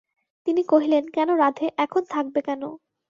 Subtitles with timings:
[0.47, 2.61] তিনি কহিলেন, কেন রাধে, এখন থাকবে কেন?